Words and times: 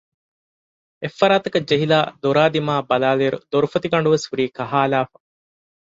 އެއްފަރާތަކަށް 1.01 1.67
ޖެހިލައި 1.69 2.07
ދޮރާ 2.21 2.43
ދިމާއަށް 2.53 2.87
ބަލާލިއިރު 2.91 3.37
ދޮރުފޮތި 3.51 3.87
ގަނޑުވެސް 3.91 4.27
ހުރީ 4.29 4.45
ކަހައިލައިފަ 4.57 5.17